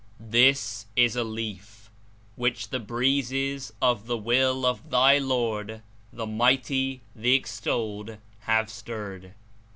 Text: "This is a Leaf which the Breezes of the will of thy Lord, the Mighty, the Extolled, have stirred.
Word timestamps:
"This 0.31 0.87
is 0.95 1.15
a 1.15 1.23
Leaf 1.23 1.91
which 2.35 2.69
the 2.69 2.79
Breezes 2.79 3.71
of 3.83 4.07
the 4.07 4.17
will 4.17 4.65
of 4.65 4.89
thy 4.89 5.19
Lord, 5.19 5.83
the 6.11 6.25
Mighty, 6.25 7.01
the 7.15 7.35
Extolled, 7.35 8.17
have 8.45 8.71
stirred. 8.71 9.35